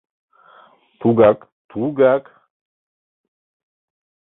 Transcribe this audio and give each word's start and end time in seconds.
Тугак, 0.99 1.39
тугак! 1.69 2.23